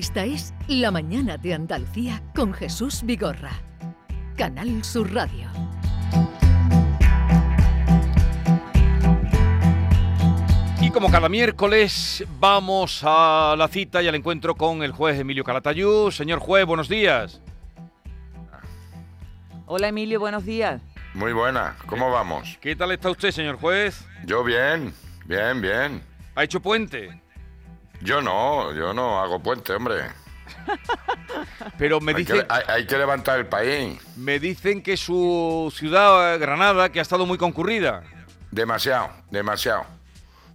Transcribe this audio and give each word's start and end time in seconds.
Esta 0.00 0.24
es 0.24 0.54
La 0.66 0.90
Mañana 0.90 1.36
de 1.36 1.52
Andalucía 1.52 2.22
con 2.34 2.54
Jesús 2.54 3.02
Vigorra. 3.04 3.52
Canal 4.34 4.82
Sur 4.82 5.12
Radio. 5.12 5.46
Y 10.80 10.90
como 10.90 11.10
cada 11.10 11.28
miércoles 11.28 12.24
vamos 12.38 13.02
a 13.04 13.54
la 13.58 13.68
cita 13.68 14.02
y 14.02 14.08
al 14.08 14.14
encuentro 14.14 14.54
con 14.54 14.82
el 14.82 14.92
juez 14.92 15.20
Emilio 15.20 15.44
Calatayud. 15.44 16.10
Señor 16.12 16.38
juez, 16.38 16.64
buenos 16.64 16.88
días. 16.88 17.42
Hola 19.66 19.88
Emilio, 19.88 20.18
buenos 20.18 20.46
días. 20.46 20.80
Muy 21.12 21.34
buena, 21.34 21.76
¿cómo 21.84 22.10
vamos? 22.10 22.56
¿Qué 22.62 22.74
tal 22.74 22.90
está 22.92 23.10
usted, 23.10 23.32
señor 23.32 23.56
juez? 23.56 24.02
Yo 24.24 24.44
bien, 24.44 24.94
bien, 25.26 25.60
bien. 25.60 26.02
¿Ha 26.36 26.44
hecho 26.44 26.60
puente? 26.60 27.20
Yo 28.02 28.22
no, 28.22 28.72
yo 28.72 28.92
no 28.94 29.20
hago 29.20 29.40
puente, 29.40 29.72
hombre. 29.74 30.04
Pero 31.78 32.00
me 32.00 32.12
Hay 32.12 32.18
dicen, 32.24 32.40
que, 32.40 32.46
hay- 32.48 32.62
hay 32.68 32.86
que 32.86 32.98
levantar 32.98 33.38
el 33.38 33.46
país. 33.46 34.00
me 34.16 34.38
dicen 34.38 34.82
que 34.82 34.96
su 34.96 35.72
ciudad, 35.76 36.38
Granada, 36.38 36.90
que 36.90 36.98
ha 36.98 37.02
estado 37.02 37.26
muy 37.26 37.38
concurrida. 37.38 38.02
Demasiado, 38.50 39.10
demasiado. 39.30 39.84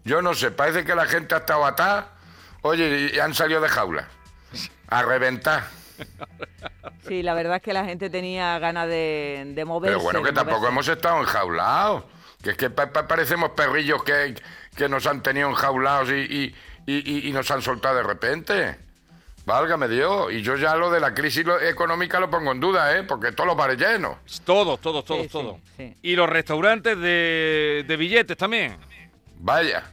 Yo 0.03 0.21
no 0.21 0.33
sé, 0.33 0.51
parece 0.51 0.83
que 0.83 0.93
la 0.95 1.05
gente 1.05 1.33
ha 1.33 1.39
estado 1.39 1.65
atada, 1.65 2.09
oye, 2.61 3.11
y 3.15 3.19
han 3.19 3.33
salido 3.33 3.61
de 3.61 3.69
jaula. 3.69 4.07
A 4.89 5.01
reventar. 5.03 5.63
Sí, 7.07 7.21
la 7.21 7.35
verdad 7.35 7.57
es 7.57 7.61
que 7.61 7.71
la 7.71 7.85
gente 7.85 8.09
tenía 8.09 8.57
ganas 8.57 8.87
de, 8.87 9.51
de 9.53 9.63
moverse. 9.63 9.93
Pero 9.95 10.03
bueno, 10.03 10.23
que 10.23 10.31
tampoco 10.31 10.57
moverse. 10.57 10.71
hemos 10.73 10.87
estado 10.87 11.19
enjaulados. 11.21 12.03
Que 12.41 12.49
es 12.51 12.57
que 12.57 12.71
pa- 12.71 12.91
pa- 12.91 13.07
parecemos 13.07 13.51
perrillos 13.51 14.03
que, 14.03 14.33
que 14.75 14.89
nos 14.89 15.05
han 15.05 15.21
tenido 15.21 15.47
enjaulados 15.49 16.09
y, 16.09 16.13
y- 16.13 16.55
y- 16.85 17.11
y- 17.25 17.29
y 17.29 17.31
nos 17.31 17.49
han 17.51 17.61
soltado 17.61 17.95
de 17.97 18.03
repente. 18.03 18.77
Válgame 19.45 19.87
Dios. 19.87 20.31
Y 20.33 20.41
yo 20.41 20.55
ya 20.55 20.75
lo 20.75 20.89
de 20.89 20.99
la 20.99 21.13
crisis 21.13 21.45
lo- 21.45 21.59
económica 21.61 22.19
lo 22.19 22.29
pongo 22.29 22.51
en 22.51 22.59
duda, 22.59 22.97
¿eh? 22.97 23.03
Porque 23.03 23.31
todos 23.31 23.47
los 23.47 23.55
bares 23.57 23.77
llenos. 23.77 24.17
Todos, 24.43 24.79
todos, 24.81 25.05
todos, 25.05 25.21
Sí, 25.23 25.27
todos. 25.29 25.57
sí. 25.77 25.95
Y 26.01 26.15
los 26.15 26.27
restaurantes 26.29 26.97
de, 26.99 27.85
de 27.87 27.97
billetes 27.97 28.35
también. 28.37 28.77
Vaya. 29.39 29.83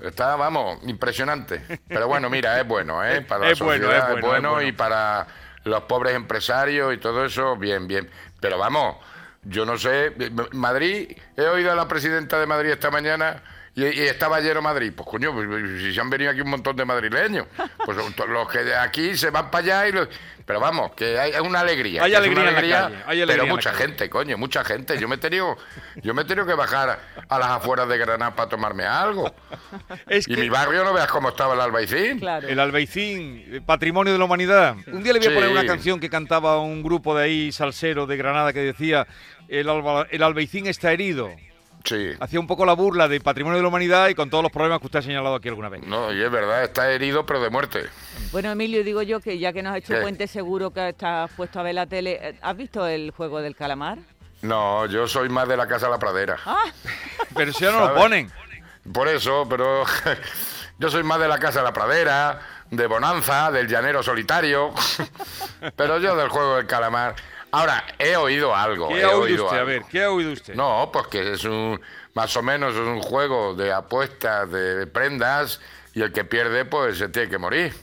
Está, 0.00 0.36
vamos, 0.36 0.78
impresionante. 0.86 1.62
Pero 1.88 2.06
bueno, 2.08 2.28
mira, 2.30 2.60
es 2.60 2.66
bueno, 2.66 3.04
¿eh? 3.04 3.20
Para 3.28 3.46
la 3.46 3.50
Es 3.50 3.58
bueno, 3.60 3.84
sociedad 3.84 4.12
es 4.14 4.20
bueno, 4.22 4.36
es 4.36 4.42
bueno. 4.54 4.62
y 4.62 4.72
para 4.72 5.26
los 5.64 5.82
pobres 5.84 6.14
empresarios 6.14 6.94
y 6.94 6.98
todo 6.98 7.24
eso, 7.24 7.56
bien, 7.56 7.86
bien. 7.88 8.08
Pero 8.40 8.58
vamos, 8.58 8.96
yo 9.42 9.64
no 9.66 9.76
sé, 9.78 10.12
Madrid, 10.52 11.16
he 11.36 11.42
oído 11.46 11.72
a 11.72 11.74
la 11.74 11.88
presidenta 11.88 12.38
de 12.38 12.46
Madrid 12.46 12.70
esta 12.70 12.90
mañana 12.90 13.42
y, 13.76 13.84
y 13.84 14.00
estaba 14.00 14.40
lleno 14.40 14.60
Madrid. 14.62 14.92
Pues 14.96 15.08
coño, 15.08 15.32
pues, 15.32 15.46
si 15.80 15.94
se 15.94 16.00
han 16.00 16.10
venido 16.10 16.30
aquí 16.32 16.40
un 16.40 16.50
montón 16.50 16.74
de 16.74 16.84
madrileños, 16.84 17.46
pues 17.84 17.96
los 18.28 18.48
que 18.50 18.64
de 18.64 18.74
aquí 18.74 19.16
se 19.16 19.30
van 19.30 19.50
para 19.50 19.64
allá 19.64 19.88
y 19.88 19.92
los... 19.92 20.08
Pero 20.46 20.60
vamos, 20.60 20.92
que 20.94 21.18
hay, 21.18 21.32
una 21.40 21.58
alegría. 21.58 22.04
Hay 22.04 22.14
alegría 22.14 22.40
una 22.42 22.48
en 22.50 22.54
la 22.54 22.58
alegría, 22.60 22.82
calle, 22.82 22.96
hay 23.08 23.20
alegría 23.22 23.26
pero 23.26 23.42
en 23.42 23.48
la 23.48 23.54
mucha 23.56 23.72
calle. 23.72 23.84
gente, 23.84 24.08
coño, 24.10 24.38
mucha 24.38 24.64
gente. 24.64 24.96
Yo 24.96 25.08
me 25.08 25.16
he 25.16 25.18
tenido, 25.18 25.56
yo 25.96 26.14
me 26.14 26.22
he 26.22 26.24
tenido 26.24 26.46
que 26.46 26.54
bajar 26.54 27.00
a 27.28 27.38
las 27.40 27.48
afueras 27.48 27.88
de 27.88 27.98
Granada 27.98 28.34
para 28.36 28.48
tomarme 28.48 28.84
algo. 28.84 29.34
Es 30.06 30.28
Y 30.28 30.34
que 30.36 30.40
mi 30.42 30.48
barrio 30.48 30.84
no 30.84 30.92
veas 30.94 31.08
cómo 31.08 31.30
estaba 31.30 31.54
el 31.54 31.60
Albaicín. 31.60 32.20
Claro. 32.20 32.46
el 32.46 32.60
Albaicín, 32.60 33.44
eh, 33.48 33.60
patrimonio 33.66 34.12
de 34.12 34.20
la 34.20 34.24
humanidad. 34.24 34.76
Un 34.86 35.02
día 35.02 35.12
le 35.14 35.18
voy 35.18 35.28
a 35.28 35.34
poner 35.34 35.48
Sí. 35.50 35.52
una 35.56 35.66
canción 35.66 35.98
que 35.98 36.08
cantaba 36.08 36.60
un 36.60 36.80
grupo 36.84 37.16
de 37.16 37.24
ahí, 37.24 37.50
salsero 37.50 38.06
de 38.06 38.16
Granada, 38.16 38.52
que 38.52 38.60
decía, 38.60 39.04
el, 39.48 39.68
Alba- 39.68 40.06
el 40.12 40.22
Albaicín 40.22 40.68
está 40.68 40.92
herido. 40.92 41.28
Sí. 41.86 42.10
Hacía 42.18 42.40
un 42.40 42.48
poco 42.48 42.66
la 42.66 42.72
burla 42.72 43.06
del 43.06 43.20
patrimonio 43.20 43.56
de 43.56 43.62
la 43.62 43.68
humanidad 43.68 44.08
y 44.08 44.14
con 44.14 44.28
todos 44.28 44.42
los 44.42 44.50
problemas 44.50 44.80
que 44.80 44.86
usted 44.86 44.98
ha 44.98 45.02
señalado 45.02 45.36
aquí 45.36 45.48
alguna 45.48 45.68
vez. 45.68 45.86
No, 45.86 46.12
y 46.12 46.20
es 46.20 46.30
verdad, 46.30 46.64
está 46.64 46.90
herido 46.90 47.24
pero 47.24 47.40
de 47.40 47.48
muerte. 47.48 47.84
Bueno, 48.32 48.50
Emilio, 48.50 48.82
digo 48.82 49.02
yo 49.02 49.20
que 49.20 49.38
ya 49.38 49.52
que 49.52 49.62
nos 49.62 49.72
has 49.72 49.78
hecho 49.78 49.94
¿Qué? 49.94 50.00
puente, 50.00 50.26
seguro 50.26 50.72
que 50.72 50.88
estás 50.88 51.30
puesto 51.36 51.60
a 51.60 51.62
ver 51.62 51.76
la 51.76 51.86
tele. 51.86 52.18
Eh, 52.20 52.38
¿Has 52.42 52.56
visto 52.56 52.86
el 52.86 53.12
juego 53.12 53.40
del 53.40 53.54
calamar? 53.54 53.98
No, 54.42 54.86
yo 54.86 55.06
soy 55.06 55.28
más 55.28 55.48
de 55.48 55.56
la 55.56 55.66
Casa 55.68 55.86
de 55.86 55.92
la 55.92 55.98
Pradera. 55.98 56.36
Ah, 56.44 56.64
Pero 57.34 57.52
si 57.52 57.64
ya 57.64 57.70
no 57.70 57.80
lo 57.80 57.94
ponen. 57.94 58.30
Por 58.92 59.08
eso, 59.08 59.46
pero 59.48 59.82
yo 60.78 60.90
soy 60.90 61.02
más 61.02 61.18
de 61.18 61.26
la 61.28 61.38
Casa 61.38 61.58
de 61.58 61.64
la 61.64 61.72
Pradera, 61.72 62.40
de 62.70 62.86
Bonanza, 62.86 63.50
del 63.50 63.66
Llanero 63.66 64.02
Solitario. 64.02 64.72
pero 65.76 65.98
yo 65.98 66.14
del 66.16 66.28
juego 66.28 66.56
del 66.56 66.66
calamar. 66.66 67.16
Ahora, 67.52 67.84
he 67.98 68.16
oído 68.16 68.54
algo. 68.54 68.88
¿Qué 68.88 69.00
he 69.00 69.04
ha 69.04 69.10
oído 69.10 69.20
oído 69.22 69.44
usted? 69.44 69.56
A 69.56 69.60
algo. 69.60 69.70
ver, 69.70 69.82
¿qué 69.90 70.02
ha 70.02 70.10
oído 70.10 70.32
usted? 70.32 70.54
No, 70.54 70.90
pues 70.92 71.06
que 71.06 71.32
es 71.32 71.44
un, 71.44 71.80
más 72.14 72.36
o 72.36 72.42
menos 72.42 72.74
es 72.74 72.80
un 72.80 73.00
juego 73.00 73.54
de 73.54 73.72
apuestas, 73.72 74.50
de 74.50 74.86
prendas, 74.86 75.60
y 75.94 76.02
el 76.02 76.12
que 76.12 76.24
pierde, 76.24 76.64
pues 76.64 76.98
se 76.98 77.08
tiene 77.08 77.28
que 77.28 77.38
morir. 77.38 77.74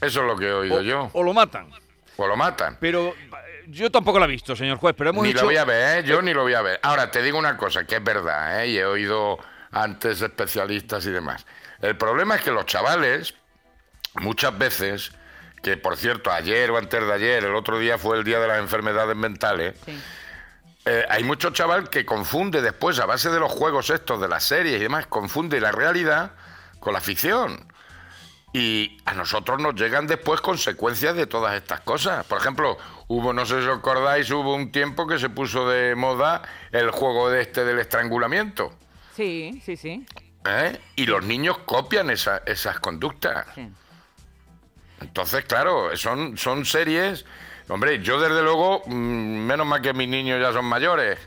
Eso 0.00 0.20
es 0.20 0.26
lo 0.26 0.36
que 0.36 0.46
he 0.48 0.52
oído 0.52 0.76
o, 0.76 0.80
yo. 0.80 1.10
o 1.12 1.22
lo 1.22 1.32
matan. 1.32 1.70
O 2.16 2.26
lo 2.26 2.36
matan. 2.36 2.76
Pero 2.80 3.08
eh, 3.08 3.64
yo 3.68 3.90
tampoco 3.90 4.18
lo 4.18 4.24
he 4.24 4.28
visto, 4.28 4.56
señor 4.56 4.78
juez, 4.78 4.94
pero 4.96 5.10
hemos 5.10 5.22
Ni 5.22 5.32
lo 5.32 5.44
voy 5.44 5.56
a 5.56 5.64
ver, 5.64 5.98
¿eh? 5.98 6.08
yo 6.08 6.22
ni 6.22 6.32
lo 6.32 6.42
voy 6.42 6.54
a 6.54 6.62
ver. 6.62 6.80
Ahora, 6.82 7.10
te 7.10 7.22
digo 7.22 7.38
una 7.38 7.56
cosa, 7.56 7.84
que 7.84 7.96
es 7.96 8.04
verdad, 8.04 8.64
¿eh? 8.64 8.68
y 8.68 8.78
he 8.78 8.84
oído 8.84 9.38
antes 9.70 10.20
especialistas 10.22 11.06
y 11.06 11.10
demás. 11.10 11.46
El 11.80 11.96
problema 11.96 12.36
es 12.36 12.42
que 12.42 12.50
los 12.50 12.66
chavales, 12.66 13.34
muchas 14.14 14.56
veces, 14.56 15.12
que 15.62 15.76
por 15.76 15.96
cierto, 15.96 16.30
ayer 16.32 16.70
o 16.70 16.76
antes 16.78 17.00
de 17.06 17.12
ayer, 17.12 17.44
el 17.44 17.54
otro 17.54 17.78
día 17.78 17.96
fue 17.98 18.18
el 18.18 18.24
día 18.24 18.40
de 18.40 18.48
las 18.48 18.58
enfermedades 18.58 19.16
mentales, 19.16 19.74
sí. 19.86 19.98
eh, 20.86 21.06
hay 21.08 21.22
mucho 21.24 21.50
chaval 21.50 21.88
que 21.88 22.04
confunde 22.04 22.60
después, 22.60 22.98
a 22.98 23.06
base 23.06 23.30
de 23.30 23.38
los 23.38 23.52
juegos 23.52 23.88
estos, 23.90 24.20
de 24.20 24.28
las 24.28 24.42
series 24.44 24.76
y 24.78 24.82
demás, 24.82 25.06
confunde 25.06 25.60
la 25.60 25.70
realidad 25.72 26.32
con 26.80 26.92
la 26.92 27.00
ficción. 27.00 27.66
Y 28.54 28.98
a 29.06 29.14
nosotros 29.14 29.60
nos 29.62 29.74
llegan 29.76 30.06
después 30.06 30.42
consecuencias 30.42 31.14
de 31.16 31.26
todas 31.26 31.54
estas 31.54 31.80
cosas. 31.80 32.26
Por 32.26 32.36
ejemplo, 32.38 32.76
hubo, 33.08 33.32
no 33.32 33.46
sé 33.46 33.62
si 33.62 33.66
os 33.66 33.78
acordáis, 33.78 34.30
hubo 34.30 34.54
un 34.54 34.70
tiempo 34.70 35.06
que 35.06 35.18
se 35.18 35.30
puso 35.30 35.66
de 35.70 35.94
moda 35.94 36.42
el 36.70 36.90
juego 36.90 37.30
de 37.30 37.40
este 37.40 37.64
del 37.64 37.78
estrangulamiento. 37.78 38.74
Sí, 39.16 39.62
sí, 39.64 39.78
sí. 39.78 40.06
¿eh? 40.44 40.78
Y 40.96 41.06
los 41.06 41.24
niños 41.24 41.58
copian 41.64 42.10
esa- 42.10 42.42
esas 42.44 42.78
conductas. 42.80 43.46
sí. 43.54 43.70
Entonces, 45.02 45.44
claro, 45.44 45.96
son, 45.96 46.36
son 46.38 46.64
series. 46.64 47.24
Hombre, 47.68 48.00
yo 48.02 48.20
desde 48.20 48.42
luego, 48.42 48.82
mm, 48.86 48.92
menos 49.46 49.66
mal 49.66 49.80
que 49.80 49.92
mis 49.92 50.08
niños 50.08 50.40
ya 50.40 50.52
son 50.52 50.64
mayores. 50.64 51.18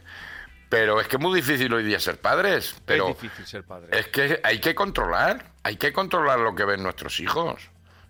Pero 0.69 0.99
es 0.99 1.07
que 1.07 1.17
es 1.17 1.21
muy 1.21 1.35
difícil 1.39 1.71
hoy 1.73 1.83
día 1.83 1.99
ser 1.99 2.17
padres. 2.19 2.75
Pero 2.85 3.09
Es 3.09 3.21
difícil 3.21 3.45
ser 3.45 3.63
padre. 3.63 3.87
es 3.97 4.07
que 4.07 4.39
hay 4.43 4.59
que 4.59 4.73
controlar, 4.75 5.45
hay 5.63 5.77
que 5.77 5.93
controlar 5.93 6.39
lo 6.39 6.55
que 6.55 6.65
ven 6.65 6.81
nuestros 6.83 7.19
hijos. 7.19 7.61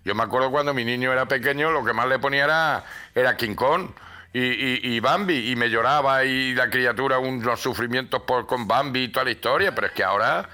Yo 0.04 0.14
me 0.14 0.22
acuerdo 0.22 0.50
cuando 0.50 0.72
mi 0.72 0.84
niño 0.84 1.12
era 1.12 1.26
pequeño, 1.26 1.70
lo 1.70 1.84
que 1.84 1.92
más 1.92 2.06
le 2.08 2.18
ponía 2.18 2.44
era, 2.44 2.84
era 3.14 3.36
King 3.36 3.54
Kong 3.54 3.90
y, 4.32 4.40
y- 4.40 4.80
y 4.96 5.00
Bambi, 5.00 5.50
y 5.50 5.56
me 5.56 5.68
lloraba 5.68 6.24
y 6.24 6.54
la 6.54 6.70
criatura 6.70 7.18
unos 7.18 7.60
sufrimientos 7.60 8.22
por, 8.22 8.46
con 8.46 8.66
Bambi 8.68 9.04
y 9.04 9.08
toda 9.08 9.24
la 9.24 9.30
historia, 9.32 9.74
pero 9.74 9.88
es 9.88 9.92
que 9.92 10.04
ahora 10.04 10.48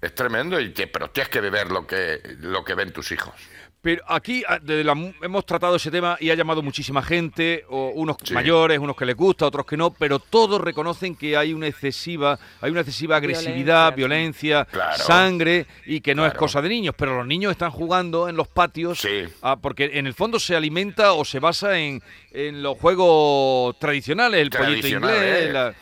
es 0.00 0.14
tremendo, 0.14 0.58
y 0.58 0.72
que, 0.72 0.86
pero 0.88 1.10
tienes 1.10 1.28
que 1.30 1.40
beber 1.40 1.70
lo 1.70 1.86
que, 1.86 2.20
lo 2.40 2.64
que 2.64 2.74
ven 2.74 2.92
tus 2.92 3.12
hijos. 3.12 3.34
Pero 3.82 4.02
aquí 4.08 4.42
ah, 4.46 4.58
de 4.60 4.84
la 4.84 4.94
mu- 4.94 5.12
hemos 5.22 5.46
tratado 5.46 5.76
ese 5.76 5.90
tema 5.90 6.18
y 6.20 6.28
ha 6.28 6.34
llamado 6.34 6.60
muchísima 6.60 7.02
gente, 7.02 7.64
o 7.70 7.88
unos 7.94 8.18
Sí. 8.22 8.34
mayores, 8.34 8.78
unos 8.78 8.94
que 8.94 9.06
les 9.06 9.16
gusta, 9.16 9.46
otros 9.46 9.64
que 9.64 9.76
no, 9.78 9.90
pero 9.90 10.18
todos 10.18 10.60
reconocen 10.60 11.16
que 11.16 11.34
hay 11.34 11.54
una 11.54 11.66
excesiva, 11.66 12.38
hay 12.60 12.70
una 12.72 12.80
excesiva 12.80 13.16
agresividad, 13.16 13.94
violencia, 13.94 14.66
Claro. 14.66 15.02
sangre 15.02 15.66
y 15.86 16.02
que 16.02 16.14
no 16.14 16.26
es 16.26 16.34
cosa 16.34 16.60
de 16.60 16.68
niños. 16.68 16.94
Pero 16.98 17.16
los 17.16 17.26
niños 17.26 17.52
están 17.52 17.70
jugando 17.70 18.28
en 18.28 18.36
los 18.36 18.48
patios, 18.48 18.98
Sí. 19.00 19.24
ah, 19.40 19.56
porque 19.56 19.90
en 19.94 20.06
el 20.06 20.12
fondo 20.12 20.38
se 20.38 20.54
alimenta 20.54 21.14
o 21.14 21.24
se 21.24 21.40
basa 21.40 21.78
en, 21.78 22.02
en 22.32 22.62
los 22.62 22.76
juegos 22.78 23.78
tradicionales, 23.78 24.40
el 24.42 24.50
pollito 24.50 24.88
inglés. 24.88 25.52
la-. 25.54 25.74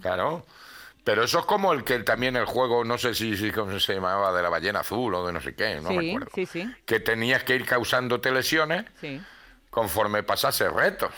Claro. 0.00 0.44
Pero 1.08 1.24
eso 1.24 1.38
es 1.38 1.46
como 1.46 1.72
el 1.72 1.84
que 1.84 2.00
también 2.00 2.36
el 2.36 2.44
juego, 2.44 2.84
no 2.84 2.98
sé 2.98 3.14
si, 3.14 3.34
si 3.34 3.50
cómo 3.50 3.80
se 3.80 3.94
llamaba, 3.94 4.30
de 4.30 4.42
la 4.42 4.50
ballena 4.50 4.80
azul 4.80 5.14
o 5.14 5.26
de 5.26 5.32
no 5.32 5.40
sé 5.40 5.54
qué, 5.54 5.80
no 5.80 5.88
sí, 5.88 5.96
me 5.96 6.10
acuerdo. 6.10 6.30
sí, 6.34 6.44
sí, 6.44 6.70
Que 6.84 7.00
tenías 7.00 7.44
que 7.44 7.56
ir 7.56 7.64
causándote 7.64 8.30
lesiones 8.30 8.84
sí. 9.00 9.18
conforme 9.70 10.22
pasase 10.22 10.68
retos. 10.68 11.14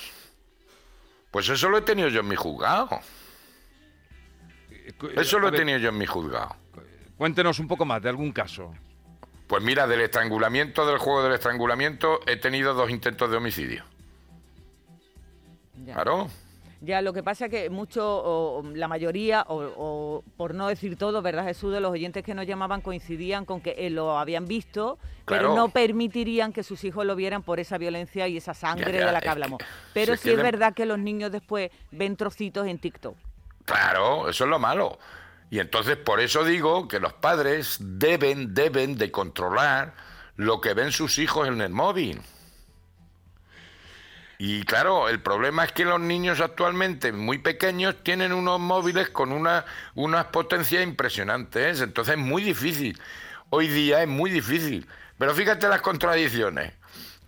Pues 1.33 1.49
eso 1.49 1.69
lo 1.69 1.79
he 1.79 1.83
tenido 1.83 2.07
yo 2.07 2.21
en 2.21 2.29
mi 2.29 2.37
juzgado. 2.37 3.01
Eso 5.17 5.41
lo 5.41 5.49
A 5.49 5.51
he 5.51 5.53
tenido 5.55 5.79
yo 5.79 5.89
en 5.89 5.99
mi 5.99 6.07
juzgado. 6.07 6.55
Cuéntenos 7.19 7.59
un 7.59 7.67
poco 7.67 7.85
más 7.85 8.01
de 8.01 8.11
algún 8.11 8.31
caso. 8.31 8.73
Pues 9.49 9.61
mira, 9.61 9.89
del 9.89 10.03
estrangulamiento, 10.03 10.87
del 10.87 10.99
juego 10.99 11.25
del 11.25 11.33
estrangulamiento, 11.33 12.21
he 12.29 12.37
tenido 12.37 12.75
dos 12.75 12.91
intentos 12.91 13.29
de 13.29 13.39
homicidio. 13.39 13.85
Ya. 15.85 15.95
Claro. 15.95 16.31
Ya, 16.83 17.03
lo 17.03 17.13
que 17.13 17.23
pasa 17.23 17.47
es 17.47 17.51
que 17.51 17.69
mucho, 17.69 18.03
o 18.03 18.63
la 18.75 18.89
mayoría, 18.89 19.45
o, 19.49 19.57
o 19.77 20.25
por 20.39 20.55
no 20.55 20.69
decir 20.69 20.97
todo, 20.97 21.21
¿verdad, 21.21 21.45
Jesús? 21.45 21.75
De 21.75 21.81
los 21.81 21.93
oyentes 21.93 22.25
que 22.25 22.35
nos 22.35 22.47
llamaban 22.47 22.81
coincidían 22.81 23.45
con 23.45 23.61
que 23.61 23.75
eh, 23.77 23.91
lo 23.91 24.19
habían 24.19 24.47
visto, 24.47 24.99
pero 25.27 25.55
no 25.55 25.69
permitirían 25.69 26.55
que 26.55 26.63
sus 26.63 26.83
hijos 26.85 27.05
lo 27.05 27.17
vieran 27.17 27.43
por 27.43 27.61
esa 27.61 27.77
violencia 27.77 28.29
y 28.29 28.39
esa 28.39 28.55
sangre 28.55 28.99
ya, 28.99 29.07
de 29.07 29.13
la 29.13 29.21
que 29.21 29.29
hablamos. 29.29 29.63
Pero 29.93 30.17
sí 30.17 30.31
es 30.31 30.43
verdad 30.43 30.73
que 30.73 30.87
los 30.87 30.99
niños 30.99 31.31
después 31.31 31.71
ven 31.91 32.17
trocitos 32.17 32.67
en 32.67 32.79
TikTok. 32.79 33.15
Claro, 33.67 34.31
eso 34.31 34.45
es 34.45 34.51
lo 34.51 34.59
malo. 34.59 34.99
Y 35.51 35.59
entonces 35.59 35.97
por 35.97 36.21
eso 36.21 36.45
digo 36.45 36.89
que 36.89 36.99
los 36.99 37.13
padres 37.13 37.77
deben, 37.81 38.55
deben 38.55 38.97
de 38.97 39.11
controlar 39.11 39.95
lo 40.37 40.61
que 40.63 40.73
ven 40.73 40.93
sus 40.93 41.19
hijos 41.19 41.47
en 41.47 41.61
el 41.61 41.71
móvil. 41.71 42.21
Y 44.43 44.63
claro, 44.63 45.11
el 45.11 45.21
problema 45.21 45.65
es 45.65 45.73
que 45.73 45.85
los 45.85 46.01
niños 46.01 46.41
actualmente 46.41 47.13
muy 47.13 47.37
pequeños 47.37 47.95
tienen 48.03 48.33
unos 48.33 48.59
móviles 48.59 49.11
con 49.11 49.33
una, 49.33 49.67
unas 49.95 50.25
potencias 50.27 50.83
impresionantes, 50.83 51.83
entonces 51.83 52.15
es 52.15 52.21
muy 52.21 52.43
difícil. 52.43 52.99
Hoy 53.51 53.69
día 53.69 54.01
es 54.03 54.09
muy 54.09 54.31
difícil. 54.31 54.87
Pero 55.19 55.35
fíjate 55.35 55.69
las 55.69 55.83
contradicciones. 55.83 56.73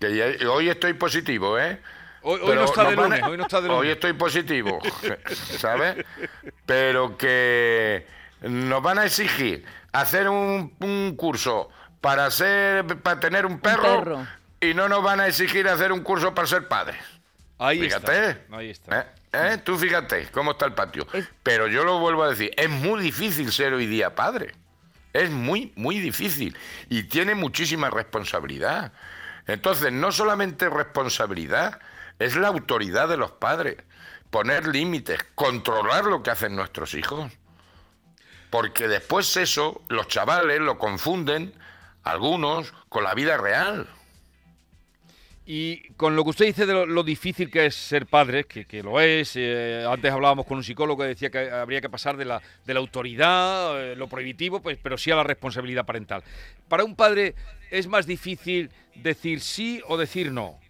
Que 0.01 0.17
ya- 0.17 0.49
hoy 0.49 0.71
estoy 0.71 0.95
positivo, 0.95 1.59
¿eh? 1.59 1.83
Hoy, 2.23 2.41
no 2.55 2.65
está 2.65 2.85
de 2.89 2.97
lunes, 2.97 3.23
hoy 3.25 3.37
no 3.37 3.43
está 3.43 3.61
de 3.61 3.69
lunes. 3.69 3.81
Hoy 3.83 3.89
estoy 3.91 4.15
positivo, 4.15 4.79
¿sabes? 5.59 5.97
Pero 6.65 7.19
que 7.19 8.07
nos 8.41 8.83
van 8.83 8.99
a 8.99 9.05
exigir 9.05 9.67
hacer 9.93 10.31
un, 10.31 10.73
un 10.81 11.15
curso 11.17 11.69
para 12.01 12.31
ser 12.31 12.87
para 13.03 13.21
tener 13.21 13.45
un 13.45 13.61
perro, 13.61 13.83
perro. 13.83 14.27
Y 14.63 14.75
no 14.75 14.89
nos 14.89 15.03
van 15.03 15.21
a 15.21 15.27
exigir 15.27 15.69
hacer 15.69 15.93
un 15.93 16.01
curso 16.03 16.35
para 16.35 16.47
ser 16.49 16.69
padres. 16.69 16.97
Ahí 17.59 17.81
Fíjate. 17.81 18.31
está. 18.31 18.57
Ahí 18.57 18.71
está. 18.71 19.01
¿Eh? 19.01 19.07
¿Eh? 19.33 19.59
Tú 19.65 19.77
fíjate 19.77 20.29
cómo 20.33 20.53
está 20.53 20.67
el 20.67 20.73
patio. 20.75 21.07
Es- 21.13 21.29
Pero 21.43 21.67
yo 21.69 21.85
lo 21.85 21.99
vuelvo 21.99 22.23
a 22.25 22.31
decir, 22.31 22.51
es 22.57 22.71
muy 22.71 23.01
difícil 23.03 23.53
ser 23.53 23.73
hoy 23.75 23.87
día 23.87 24.15
padre. 24.15 24.55
Es 25.13 25.31
muy, 25.31 25.73
muy 25.77 25.99
difícil. 26.01 26.57
Y 26.89 27.03
tiene 27.05 27.35
muchísima 27.35 27.91
responsabilidad. 27.91 28.93
Entonces, 29.47 29.93
no 29.93 30.11
solamente 30.13 30.71
responsabilidad, 30.71 31.81
es 32.19 32.37
la 32.37 32.49
autoridad 32.49 33.09
de 33.09 33.17
los 33.19 33.33
padres. 33.33 33.77
Poner 34.31 34.67
límites, 34.69 35.19
controlar 35.35 36.05
lo 36.05 36.23
que 36.23 36.31
hacen 36.31 36.57
nuestros 36.57 36.95
hijos. 36.95 37.31
Porque 38.51 38.89
después 38.89 39.37
eso, 39.37 39.83
los 39.89 40.09
chavales 40.09 40.61
lo 40.61 40.79
confunden, 40.79 41.53
algunos, 42.05 42.73
con 42.89 43.05
la 43.05 43.15
vida 43.15 43.37
real. 43.37 43.89
Y 45.45 45.89
con 45.95 46.15
lo 46.15 46.23
que 46.23 46.31
usted 46.31 46.47
dice 46.47 46.67
de 46.67 46.73
lo, 46.73 46.87
lo 46.87 47.03
difícil 47.03 47.51
que 47.51 47.67
es 47.67 47.75
ser 47.75 48.07
padre, 48.07 48.45
que, 48.45 48.65
que 48.65 48.83
lo 48.83 49.01
es, 49.01 49.33
eh, 49.35 49.85
antes 49.91 50.13
hablábamos 50.13 50.47
con 50.47 50.57
un 50.57 50.63
psicólogo 50.63 51.03
que 51.03 51.09
decía 51.09 51.31
que 51.31 51.51
habría 51.51 51.81
que 51.81 51.91
pasar 51.91 52.17
de 52.17 52.25
la, 52.25 52.41
de 52.65 52.75
la 52.75 52.81
autoridad, 52.81 53.81
eh, 53.83 53.97
lo 53.97 54.09
prohibitivo, 54.09 54.63
pues, 54.63 54.79
pero 54.81 54.97
sí 54.97 55.11
a 55.11 55.17
la 55.17 55.25
responsabilidad 55.25 55.85
parental. 55.85 56.23
Para 56.69 56.85
un 56.85 56.95
padre 56.95 57.35
es 57.71 57.89
más 57.89 58.07
difícil 58.07 58.71
decir 58.95 59.41
sí 59.41 59.83
o 59.89 59.97
decir 59.97 60.31
no. 60.31 60.61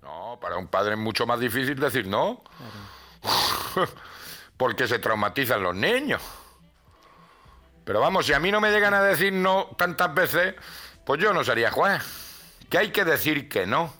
No, 0.00 0.38
para 0.40 0.56
un 0.58 0.68
padre 0.68 0.92
es 0.92 0.98
mucho 0.98 1.26
más 1.26 1.40
difícil 1.40 1.74
decir 1.74 2.06
no. 2.06 2.44
Porque 4.56 4.86
se 4.86 5.00
traumatizan 5.00 5.62
los 5.62 5.74
niños. 5.74 6.22
Pero 7.84 8.00
vamos, 8.00 8.26
si 8.26 8.32
a 8.32 8.38
mí 8.38 8.52
no 8.52 8.60
me 8.60 8.70
llegan 8.70 8.94
a 8.94 9.02
decir 9.02 9.32
no 9.32 9.74
tantas 9.76 10.14
veces, 10.14 10.54
pues 11.04 11.20
yo 11.20 11.32
no 11.32 11.42
sería 11.42 11.72
juez. 11.72 12.02
Que 12.68 12.78
hay 12.78 12.90
que 12.90 13.04
decir 13.04 13.48
que 13.48 13.66
no. 13.66 13.99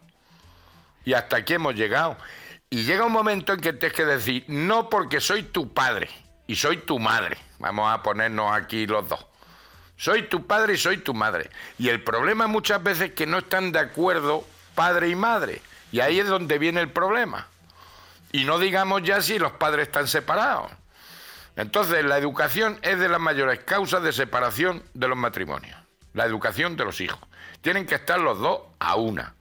Y 1.10 1.12
hasta 1.12 1.38
aquí 1.38 1.54
hemos 1.54 1.74
llegado. 1.74 2.16
Y 2.70 2.84
llega 2.84 3.04
un 3.04 3.10
momento 3.10 3.52
en 3.52 3.60
que 3.60 3.72
tienes 3.72 3.96
que 3.96 4.04
decir 4.04 4.44
no 4.46 4.88
porque 4.88 5.20
soy 5.20 5.42
tu 5.42 5.74
padre 5.74 6.08
y 6.46 6.54
soy 6.54 6.76
tu 6.76 7.00
madre. 7.00 7.36
Vamos 7.58 7.92
a 7.92 8.00
ponernos 8.00 8.52
aquí 8.52 8.86
los 8.86 9.08
dos. 9.08 9.26
Soy 9.96 10.28
tu 10.28 10.46
padre 10.46 10.74
y 10.74 10.76
soy 10.76 10.98
tu 10.98 11.12
madre. 11.12 11.50
Y 11.80 11.88
el 11.88 12.04
problema 12.04 12.46
muchas 12.46 12.80
veces 12.80 13.08
es 13.08 13.14
que 13.14 13.26
no 13.26 13.38
están 13.38 13.72
de 13.72 13.80
acuerdo 13.80 14.46
padre 14.76 15.08
y 15.08 15.16
madre. 15.16 15.60
Y 15.90 15.98
ahí 15.98 16.20
es 16.20 16.28
donde 16.28 16.60
viene 16.60 16.80
el 16.80 16.92
problema. 16.92 17.48
Y 18.30 18.44
no 18.44 18.60
digamos 18.60 19.02
ya 19.02 19.20
si 19.20 19.36
los 19.40 19.50
padres 19.50 19.88
están 19.88 20.06
separados. 20.06 20.70
Entonces, 21.56 22.04
la 22.04 22.18
educación 22.18 22.78
es 22.82 23.00
de 23.00 23.08
las 23.08 23.18
mayores 23.18 23.58
causas 23.64 24.04
de 24.04 24.12
separación 24.12 24.84
de 24.94 25.08
los 25.08 25.18
matrimonios. 25.18 25.76
La 26.14 26.24
educación 26.24 26.76
de 26.76 26.84
los 26.84 27.00
hijos. 27.00 27.18
Tienen 27.62 27.84
que 27.84 27.96
estar 27.96 28.20
los 28.20 28.38
dos 28.38 28.60
a 28.78 28.94
una. 28.94 29.34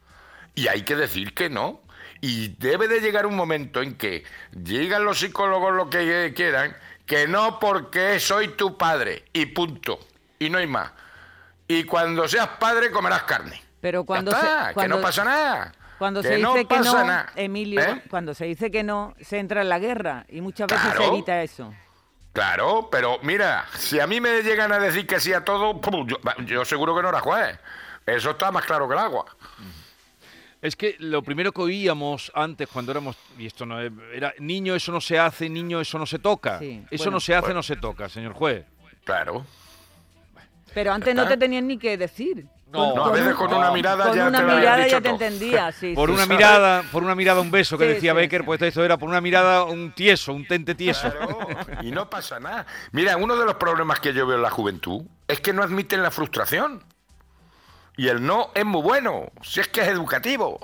Y 0.56 0.68
hay 0.68 0.84
que 0.84 0.96
decir 0.96 1.34
que 1.34 1.50
no. 1.50 1.82
Y 2.22 2.50
debe 2.60 2.88
de 2.88 3.00
llegar 3.00 3.26
un 3.26 3.36
momento 3.36 3.82
en 3.82 3.96
que 3.96 4.24
digan 4.52 5.06
los 5.06 5.20
psicólogos 5.20 5.74
lo 5.74 5.90
que 5.90 6.34
quieran, 6.36 6.76
que 7.06 7.28
no 7.28 7.60
porque 7.60 8.20
soy 8.20 8.50
tu 8.50 8.78
padre 8.78 9.26
y 9.32 9.46
punto. 9.48 10.00
Y 10.38 10.50
no 10.50 10.58
hay 10.58 10.68
más. 10.68 10.92
Y 11.68 11.84
cuando 11.86 12.28
seas 12.28 12.48
padre 12.60 12.92
comerás 12.92 13.24
carne. 13.24 13.62
Pero 13.80 14.04
cuando 14.04 14.32
Ya 14.32 14.72
se- 14.74 14.80
que 14.82 14.88
no 14.88 15.00
pasa 15.00 15.24
nada. 15.24 15.72
Cuando 15.98 16.22
Que 16.22 16.30
se 16.30 16.38
no 16.40 16.54
dice 16.54 16.66
que 16.68 16.80
no, 16.80 16.94
nada. 17.06 17.32
Emilio, 17.36 17.82
¿Eh? 17.82 18.04
cuando 18.10 18.34
se 18.34 18.46
dice 18.46 18.72
que 18.72 18.84
no, 18.84 19.14
se 19.22 19.38
entra 19.38 19.62
en 19.62 19.70
la 19.70 19.80
guerra 19.80 20.26
y 20.30 20.40
muchas 20.42 20.68
veces 20.68 20.94
se 20.96 21.06
evita 21.06 21.42
eso. 21.42 21.74
Claro, 22.34 22.90
pero 22.92 23.20
mira, 23.22 23.66
si 23.78 24.00
a 24.00 24.08
mí 24.08 24.22
me 24.22 24.42
llegan 24.42 24.72
a 24.72 24.80
decir 24.80 25.06
que 25.06 25.20
sí 25.20 25.34
a 25.34 25.44
todo, 25.44 25.80
yo, 26.06 26.18
yo 26.46 26.64
seguro 26.64 26.96
que 26.96 27.02
no 27.02 27.10
era 27.10 27.20
juez. 27.20 27.58
Eso 28.06 28.32
está 28.32 28.50
más 28.52 28.64
claro 28.66 28.88
que 28.88 28.94
el 28.94 29.00
agua. 29.00 29.26
Es 30.62 30.76
que 30.76 30.96
lo 31.00 31.22
primero 31.24 31.52
que 31.54 31.62
oíamos 31.62 32.32
antes 32.36 32.68
cuando 32.68 32.92
éramos, 32.92 33.16
y 33.38 33.46
esto 33.46 33.66
no 33.66 33.80
es- 33.82 33.92
era, 34.14 34.34
niño 34.40 34.76
eso 34.76 34.92
no 34.92 35.00
se 35.00 35.18
hace, 35.18 35.48
niño 35.50 35.80
eso 35.80 35.98
no 35.98 36.06
se 36.06 36.20
toca. 36.20 36.60
Sí, 36.60 36.84
eso 36.92 37.04
bueno. 37.06 37.12
no 37.12 37.20
se 37.22 37.34
hace, 37.34 37.42
Bueno. 37.42 37.56
no 37.56 37.64
se 37.64 37.76
toca, 37.78 38.10
señor 38.10 38.34
juez. 38.34 38.66
Claro. 39.06 39.46
Pero 40.74 40.92
antes 40.94 41.16
no 41.16 41.28
te 41.28 41.38
tenían 41.38 41.68
ni 41.68 41.78
que 41.78 41.98
decir. 41.98 42.46
No, 42.72 42.94
No, 42.96 43.06
a 43.06 43.12
veces 43.12 43.34
con 43.34 43.52
una 43.52 43.72
mirada 43.72 44.06
con 44.10 44.16
ya 44.16 44.28
una 44.28 44.38
te 44.48 44.56
mirada 44.56 44.88
ya 44.88 45.02
te 45.02 45.10
entendía, 45.10 45.72
sí. 45.72 45.94
Por 45.96 46.10
sí. 46.10 46.14
una 46.14 46.26
¿sabes? 46.26 46.38
mirada, 46.38 46.84
por 46.92 47.02
una 47.04 47.16
mirada 47.16 47.42
un 47.42 47.50
beso 47.50 47.80
que 47.80 47.86
Sí, 47.88 47.94
decía 47.96 48.12
sí, 48.12 48.18
Becker, 48.18 48.42
sí. 48.42 48.46
pues 48.46 48.62
esto 48.62 48.84
era 48.86 48.96
por 48.98 49.10
una 49.10 49.22
mirada 49.22 49.64
un 49.64 49.92
tieso, 49.94 50.34
un 50.34 50.46
tente 50.46 50.76
tieso. 50.76 51.10
Claro, 51.12 51.48
y 51.82 51.90
no 51.90 52.08
pasa 52.12 52.40
nada. 52.40 52.68
Mira, 52.92 53.18
uno 53.18 53.36
de 53.36 53.46
los 53.46 53.56
problemas 53.56 54.00
que 54.00 54.14
yo 54.14 54.28
veo 54.28 54.36
en 54.36 54.44
la 54.44 54.52
juventud 54.52 55.02
es 55.28 55.40
que 55.42 55.52
no 55.52 55.64
admiten 55.64 56.04
la 56.04 56.12
frustración. 56.12 56.84
Y 58.00 58.08
el 58.08 58.26
no 58.26 58.52
es 58.56 58.64
muy 58.64 58.82
bueno, 58.82 59.30
si 59.42 59.60
es 59.60 59.68
que 59.68 59.82
es 59.82 59.90
educativo. 59.90 60.58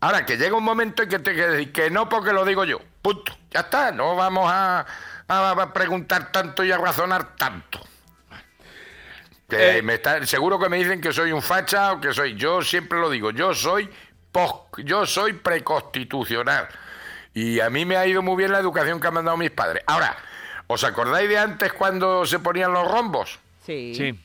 Ahora, 0.00 0.24
que 0.24 0.38
llega 0.38 0.56
un 0.56 0.64
momento 0.64 1.02
en 1.02 1.10
que 1.10 1.18
te 1.18 1.34
que 1.34 1.46
decir 1.46 1.72
que 1.72 1.90
no 1.90 2.08
porque 2.08 2.32
lo 2.32 2.42
digo 2.46 2.64
yo. 2.64 2.78
Punto. 3.02 3.36
Ya 3.50 3.60
está, 3.60 3.92
no 3.92 4.16
vamos 4.16 4.50
a, 4.50 4.86
a 5.28 5.72
preguntar 5.74 6.32
tanto 6.32 6.64
y 6.64 6.72
a 6.72 6.78
razonar 6.78 7.36
tanto. 7.36 7.80
Que 9.46 9.76
Eh, 9.78 9.82
me 9.82 9.94
está- 9.94 10.24
seguro 10.24 10.58
que 10.58 10.70
me 10.70 10.78
dicen 10.78 11.02
que 11.02 11.12
soy 11.12 11.32
un 11.32 11.42
facha 11.42 11.92
o 11.92 12.00
que 12.00 12.14
soy. 12.14 12.34
Yo 12.34 12.62
siempre 12.62 12.98
lo 12.98 13.10
digo, 13.10 13.30
yo 13.30 13.52
soy 13.54 13.90
pos- 14.32 14.62
yo 14.78 15.04
soy 15.04 15.34
preconstitucional. 15.34 16.66
Y 17.34 17.60
a 17.60 17.68
mí 17.68 17.84
me 17.84 17.98
ha 17.98 18.06
ido 18.06 18.22
muy 18.22 18.36
bien 18.36 18.52
la 18.52 18.58
educación 18.58 19.00
que 19.00 19.08
han 19.08 19.14
mandado 19.14 19.36
mis 19.36 19.50
padres. 19.50 19.82
Ahora, 19.86 20.16
¿os 20.66 20.82
acordáis 20.82 21.28
de 21.28 21.36
antes 21.38 21.74
cuando 21.74 22.24
se 22.24 22.38
ponían 22.38 22.72
los 22.72 22.90
rombos? 22.90 23.38
Sí. 23.66 23.92
Sí. 23.94 24.18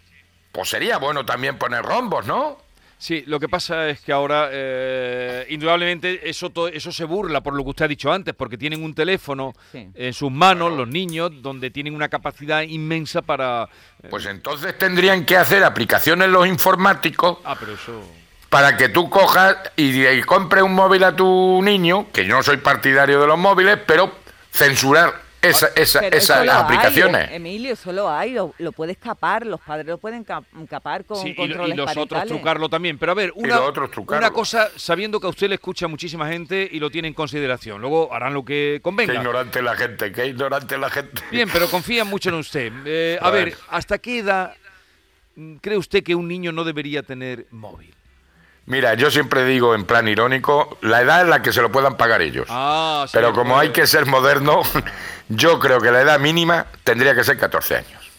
Pues 0.59 0.71
sería 0.71 0.97
bueno 0.97 1.25
también 1.25 1.57
poner 1.57 1.81
rombos, 1.83 2.25
¿no? 2.25 2.57
Sí, 2.97 3.23
lo 3.27 3.39
que 3.39 3.47
pasa 3.47 3.87
es 3.87 4.01
que 4.01 4.11
ahora, 4.11 4.49
eh, 4.51 5.45
indudablemente, 5.51 6.29
eso, 6.29 6.49
to- 6.49 6.67
eso 6.67 6.91
se 6.91 7.05
burla 7.05 7.39
por 7.39 7.53
lo 7.55 7.63
que 7.63 7.69
usted 7.69 7.85
ha 7.85 7.87
dicho 7.87 8.11
antes, 8.11 8.35
porque 8.35 8.57
tienen 8.57 8.83
un 8.83 8.93
teléfono 8.93 9.53
Sí. 9.71 9.87
en 9.95 10.13
sus 10.13 10.29
manos, 10.29 10.73
los 10.73 10.85
niños, 10.85 11.31
donde 11.41 11.71
tienen 11.71 11.95
una 11.95 12.09
capacidad 12.09 12.61
inmensa 12.63 13.21
para... 13.21 13.69
eh, 14.03 14.07
Pues 14.09 14.25
entonces 14.25 14.77
tendrían 14.77 15.23
que 15.23 15.37
hacer 15.37 15.63
aplicaciones 15.63 16.27
los 16.27 16.45
informáticos 16.45 17.37
ah, 17.45 17.55
pero 17.57 17.75
eso... 17.75 18.03
para 18.49 18.75
que 18.75 18.89
tú 18.89 19.09
cojas 19.09 19.55
y, 19.77 20.05
y 20.05 20.21
compres 20.23 20.61
un 20.63 20.73
móvil 20.73 21.05
a 21.05 21.15
tu 21.15 21.61
niño, 21.63 22.07
que 22.11 22.25
yo 22.25 22.35
no 22.35 22.43
soy 22.43 22.57
partidario 22.57 23.21
de 23.21 23.27
los 23.27 23.37
móviles, 23.37 23.79
pero 23.87 24.11
censurar 24.51 25.21
esa, 25.41 25.67
esa- 25.75 26.07
esas 26.07 26.41
hay, 26.41 26.49
aplicaciones. 26.49 27.31
Emilio, 27.31 27.73
eso 27.73 27.91
lo 27.93 28.09
hay, 28.09 28.31
lo, 28.33 28.53
lo 28.57 28.71
puedes 28.71 28.97
capar, 28.97 29.45
los 29.45 29.59
padres 29.61 29.87
lo 29.87 29.97
pueden 29.97 30.23
cap- 30.23 30.43
capar 30.69 31.05
con 31.05 31.17
Sí, 31.17 31.29
y, 31.29 31.33
lo- 31.35 31.45
y 31.45 31.47
controles 31.47 31.77
los 31.77 31.97
otros 31.97 32.25
trucarlo 32.25 32.67
también. 32.69 32.97
Pero 32.97 33.11
a 33.13 33.15
ver, 33.15 33.31
una, 33.35 34.31
cosa, 34.31 34.69
sabiendo 34.75 35.19
que 35.19 35.27
a 35.27 35.29
usted 35.29 35.47
le 35.49 35.55
escucha 35.55 35.87
muchísima 35.87 36.27
gente 36.27 36.67
y 36.71 36.79
lo 36.79 36.89
tiene 36.89 37.07
en 37.07 37.13
consideración. 37.13 37.79
Luego 37.81 38.13
harán 38.13 38.33
lo 38.33 38.43
que 38.43 38.73
Qué 38.77 38.81
convenga. 38.81 39.13
ignorante 39.15 39.61
la 39.61 39.75
gente, 39.75 40.11
qué 40.11 40.27
ignorante 40.27 40.77
la 40.77 40.89
gente. 40.89 41.21
Bien, 41.31 41.49
pero 41.51 41.67
confían 41.69 42.07
mucho 42.07 42.29
en 42.29 42.35
usted. 42.35 42.71
Eh, 42.85 43.17
a 43.21 43.29
ver, 43.31 43.55
¿hasta 43.69 43.97
qué 43.97 44.19
edad 44.19 44.53
mm, 45.35 45.55
cree 45.57 45.77
usted 45.77 46.03
que 46.03 46.15
un 46.15 46.27
niño 46.27 46.51
no 46.51 46.63
debería 46.63 47.01
tener 47.03 47.45
móvil? 47.51 47.93
Mira, 48.69 48.93
yo 48.93 49.09
siempre 49.09 49.43
digo 49.45 49.73
en 49.73 49.83
plan 49.83 50.07
irónico, 50.07 50.77
la 50.81 51.01
edad 51.01 51.21
en 51.23 51.31
la 51.31 51.41
que 51.41 51.51
se 51.51 51.59
lo 51.59 51.71
puedan 51.71 51.97
pagar 51.97 52.21
ellos. 52.21 52.45
Ah, 52.49 53.03
sí, 53.07 53.13
Pero 53.13 53.33
como 53.33 53.57
hay 53.57 53.69
que 53.71 53.87
ser 53.87 54.05
moderno, 54.05 54.61
yo 55.29 55.59
creo 55.59 55.81
que 55.81 55.89
la 55.91 56.01
edad 56.01 56.19
mínima 56.19 56.67
tendría 56.83 57.15
que 57.15 57.23
ser 57.23 57.37
14 57.39 57.77
años. 57.77 58.11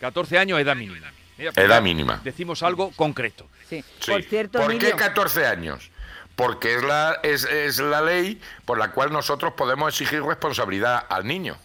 14 0.00 0.38
años, 0.38 0.58
edad 0.60 0.74
mínima. 0.74 1.12
Mira, 1.36 1.52
pues 1.52 1.66
Edad 1.66 1.82
mínima. 1.82 2.20
Decimos 2.24 2.62
algo 2.62 2.90
concreto. 2.96 3.46
Sí. 3.68 3.84
Sí. 4.00 4.10
Por 4.10 4.22
cierto, 4.24 4.58
¿Por 4.60 4.78
qué 4.78 4.92
14 4.92 5.46
años? 5.46 5.90
Porque 6.34 6.76
es 6.76 6.82
la, 6.82 7.18
es, 7.22 7.44
es 7.44 7.78
la 7.78 8.00
ley 8.00 8.40
por 8.64 8.78
la 8.78 8.92
cual 8.92 9.12
nosotros 9.12 9.52
podemos 9.52 9.88
exigir 9.92 10.22
responsabilidad 10.22 11.04
al 11.10 11.26
niño. 11.26 11.58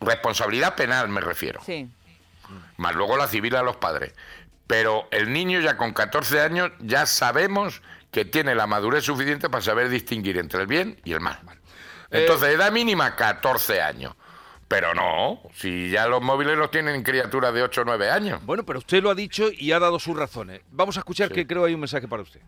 Responsabilidad 0.00 0.76
penal 0.76 1.08
me 1.08 1.20
refiero. 1.20 1.60
sí. 1.66 1.88
Más 2.76 2.94
luego 2.94 3.16
la 3.16 3.28
civil 3.28 3.54
a 3.56 3.62
los 3.62 3.76
padres. 3.76 4.12
Pero 4.72 5.06
el 5.10 5.30
niño 5.34 5.60
ya 5.60 5.76
con 5.76 5.92
14 5.92 6.40
años 6.40 6.70
ya 6.80 7.04
sabemos 7.04 7.82
que 8.10 8.24
tiene 8.24 8.54
la 8.54 8.66
madurez 8.66 9.04
suficiente 9.04 9.50
para 9.50 9.60
saber 9.60 9.90
distinguir 9.90 10.38
entre 10.38 10.62
el 10.62 10.66
bien 10.66 10.98
y 11.04 11.12
el 11.12 11.20
mal. 11.20 11.38
Eh, 12.10 12.22
Entonces, 12.22 12.54
edad 12.54 12.72
mínima 12.72 13.14
14 13.14 13.82
años. 13.82 14.14
Pero 14.68 14.94
no, 14.94 15.40
si 15.52 15.90
ya 15.90 16.06
los 16.06 16.22
móviles 16.22 16.56
los 16.56 16.70
tienen 16.70 17.02
criaturas 17.02 17.52
de 17.52 17.62
8 17.62 17.82
o 17.82 17.84
9 17.84 18.10
años. 18.10 18.40
Bueno, 18.46 18.64
pero 18.64 18.78
usted 18.78 19.02
lo 19.02 19.10
ha 19.10 19.14
dicho 19.14 19.50
y 19.54 19.72
ha 19.72 19.78
dado 19.78 19.98
sus 19.98 20.16
razones. 20.16 20.62
Vamos 20.70 20.96
a 20.96 21.00
escuchar 21.00 21.30
que 21.30 21.46
creo 21.46 21.66
hay 21.66 21.74
un 21.74 21.80
mensaje 21.80 22.08
para 22.08 22.22
usted. 22.22 22.40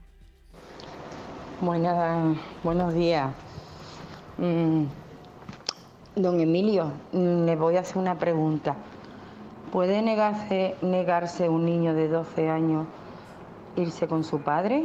Buenas, 1.61 2.39
buenos 2.63 2.95
días. 2.95 3.29
Mm, 4.39 4.85
don 6.17 6.41
Emilio, 6.41 6.91
le 7.13 7.55
voy 7.55 7.77
a 7.77 7.81
hacer 7.81 7.99
una 7.99 8.19
pregunta. 8.19 8.75
¿Puede 9.75 10.03
negarse, 10.03 10.77
negarse 10.83 11.49
un 11.49 11.65
niño 11.67 11.95
de 11.95 12.07
12 12.07 12.49
años 12.49 12.87
irse 13.75 14.07
con 14.07 14.23
su 14.23 14.41
padre? 14.41 14.85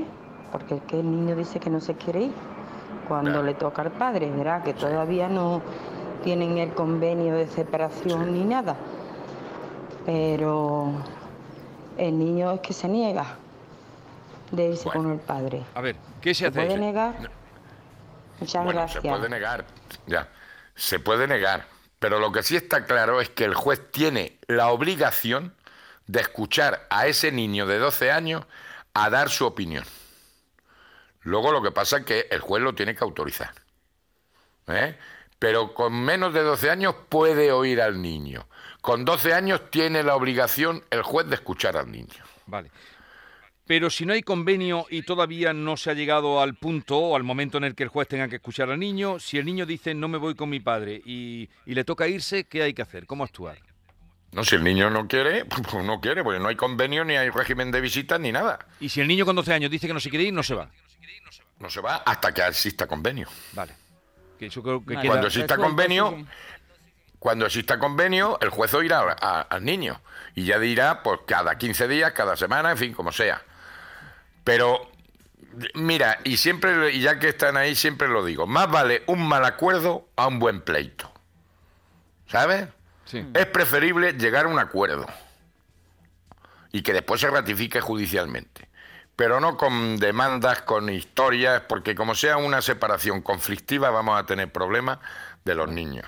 Porque 0.52 0.78
es 0.78 0.82
que 0.82 1.00
el 1.00 1.12
niño 1.12 1.36
dice 1.36 1.60
que 1.60 1.70
no 1.70 1.80
se 1.80 1.94
quiere 1.94 2.22
ir 2.24 2.32
cuando 3.08 3.30
Claro. 3.30 3.46
le 3.46 3.54
toca 3.54 3.84
al 3.84 3.92
padre, 3.92 4.32
¿verdad? 4.32 4.64
Que 4.64 4.74
todavía 4.74 5.28
no 5.30 5.62
tienen 6.24 6.58
el 6.58 6.74
convenio 6.74 7.36
de 7.36 7.46
separación 7.48 8.34
ni 8.34 8.44
nada. 8.44 8.76
Pero 10.08 10.92
el 12.00 12.18
niño 12.18 12.52
es 12.54 12.60
que 12.62 12.74
se 12.74 12.88
niega 12.88 13.36
de 14.52 14.70
irse 14.72 14.86
Bueno. 14.86 15.04
con 15.04 15.12
el 15.12 15.20
padre. 15.20 15.62
A 15.76 15.82
ver, 15.82 15.98
¿qué 16.20 16.34
se 16.34 16.40
¿Se 16.40 16.48
hace? 16.48 16.66
puede 16.66 16.78
negar? 16.80 17.14
Muchas 18.40 18.64
Bueno, 18.66 18.80
gracias. 18.80 19.04
se 19.04 19.08
puede 19.10 19.30
negar, 19.30 19.66
ya, 20.08 20.28
se 20.74 21.00
puede 21.00 21.28
negar, 21.28 21.66
pero 22.00 22.20
lo 22.20 22.32
que 22.32 22.44
sí 22.44 22.56
está 22.56 22.86
claro 22.86 23.22
es 23.22 23.30
que 23.30 23.44
el 23.44 23.54
juez 23.54 23.92
tiene 23.92 24.40
la 24.48 24.70
obligación 24.70 25.54
de 26.08 26.22
escuchar 26.22 26.88
a 26.90 27.08
ese 27.08 27.32
niño 27.32 27.68
de 27.68 27.78
12 27.78 28.12
años 28.12 28.46
a 28.94 29.10
dar 29.10 29.30
su 29.30 29.46
opinión. 29.46 29.84
Luego 31.22 31.52
lo 31.52 31.62
que 31.62 31.72
pasa 31.72 31.98
es 31.98 32.06
que 32.06 32.28
el 32.32 32.40
juez 32.40 32.64
lo 32.64 32.74
tiene 32.74 32.96
que 32.96 33.04
autorizar. 33.04 33.54
¿eh? 34.68 34.98
Pero 35.38 35.74
con 35.74 35.94
menos 35.94 36.34
de 36.34 36.42
12 36.42 36.70
años 36.70 36.96
puede 37.10 37.52
oír 37.52 37.82
al 37.82 38.02
niño. 38.02 38.48
Con 38.82 39.06
12 39.06 39.34
años 39.34 39.70
tiene 39.70 40.02
la 40.04 40.16
obligación 40.16 40.84
el 40.90 41.04
juez 41.04 41.28
de 41.28 41.36
escuchar 41.36 41.78
al 41.78 41.92
niño. 41.92 42.24
Vale. 42.46 42.72
Pero 43.70 43.92
si 43.92 44.04
no 44.04 44.14
hay 44.14 44.24
convenio 44.24 44.88
y 44.90 45.04
todavía 45.04 45.54
no 45.54 45.78
se 45.78 45.92
ha 45.92 45.94
llegado 45.94 46.42
al 46.42 46.56
punto 46.56 46.98
o 46.98 47.16
al 47.16 47.22
momento 47.22 47.60
en 47.60 47.66
el 47.66 47.76
que 47.76 47.84
el 47.84 47.90
juez 47.90 48.08
tenga 48.08 48.28
que 48.28 48.38
escuchar 48.38 48.72
al 48.72 48.80
niño, 48.80 49.20
si 49.20 49.38
el 49.38 49.46
niño 49.46 49.68
dice 49.68 49.94
no 49.94 50.08
me 50.08 50.18
voy 50.18 50.34
con 50.34 50.50
mi 50.50 50.60
padre 50.60 51.00
y, 51.06 51.48
y 51.68 51.76
le 51.76 51.84
toca 51.84 52.08
irse, 52.08 52.46
¿qué 52.46 52.64
hay 52.64 52.74
que 52.74 52.82
hacer? 52.82 53.06
¿Cómo 53.06 53.24
actuar? 53.24 53.60
No, 54.32 54.44
si 54.44 54.56
el 54.56 54.64
niño 54.64 54.90
no 54.90 55.08
quiere, 55.08 55.46
pues 55.72 55.86
no 55.86 56.02
quiere, 56.02 56.24
porque 56.24 56.40
no 56.40 56.48
hay 56.48 56.56
convenio, 56.56 57.06
ni 57.06 57.16
hay 57.16 57.30
régimen 57.30 57.70
de 57.70 57.80
visitas, 57.80 58.20
ni 58.20 58.32
nada. 58.32 58.58
Y 58.80 58.90
si 58.90 59.02
el 59.02 59.08
niño 59.08 59.24
con 59.24 59.36
12 59.36 59.54
años 59.54 59.70
dice 59.70 59.86
que 59.86 59.94
no 59.94 60.00
se 60.00 60.10
quiere 60.10 60.26
ir, 60.26 60.34
no 60.34 60.42
se 60.42 60.56
va. 60.56 60.68
No 61.60 61.70
se 61.70 61.80
va 61.80 61.98
hasta 61.98 62.34
que 62.34 62.42
exista 62.48 62.88
convenio. 62.88 63.28
Vale. 63.54 63.74
Que 64.40 64.48
eso 64.48 64.64
creo 64.64 64.84
que 64.84 64.96
Vale. 64.96 65.02
queda- 65.04 65.12
Cuando 65.12 65.28
exista 65.28 65.58
convenio, 65.58 66.26
cuando 67.20 67.46
exista 67.46 67.78
convenio, 67.78 68.40
el 68.42 68.50
juez 68.50 68.74
oirá 68.74 69.02
a- 69.02 69.16
a- 69.22 69.42
al 69.42 69.64
niño 69.64 70.02
y 70.34 70.46
ya 70.46 70.58
dirá, 70.58 71.04
pues 71.04 71.20
cada 71.28 71.56
15 71.56 71.88
días, 71.88 72.14
cada 72.14 72.36
semana, 72.36 72.72
en 72.72 72.78
fin, 72.80 72.94
como 72.94 73.12
sea. 73.12 73.44
Pero 74.50 74.90
mira, 75.76 76.18
y 76.24 76.38
siempre, 76.38 76.92
y 76.92 77.02
ya 77.02 77.20
que 77.20 77.30
están 77.30 77.56
ahí, 77.56 77.76
siempre 77.76 78.08
lo 78.08 78.26
digo, 78.26 78.48
más 78.48 78.68
vale 78.72 79.04
un 79.06 79.28
mal 79.28 79.46
acuerdo 79.46 80.08
a 80.16 80.26
un 80.26 80.40
buen 80.40 80.62
pleito. 80.62 81.14
¿Sabes? 82.26 82.68
Sí. 83.06 83.28
Es 83.36 83.46
preferible 83.46 84.14
llegar 84.14 84.46
a 84.46 84.48
un 84.48 84.58
acuerdo 84.58 85.06
y 86.72 86.82
que 86.82 86.94
después 86.94 87.22
se 87.22 87.30
ratifique 87.30 87.80
judicialmente. 87.80 88.70
Pero 89.16 89.40
no 89.40 89.56
con 89.56 89.98
demandas, 89.98 90.64
con 90.64 90.90
historias, 90.90 91.62
porque 91.70 91.94
como 91.94 92.16
sea 92.16 92.38
una 92.38 92.64
separación 92.64 93.22
conflictiva 93.22 93.92
vamos 93.92 94.20
a 94.20 94.26
tener 94.26 94.52
problemas 94.52 94.98
de 95.46 95.54
los 95.54 95.70
niños. 95.70 96.08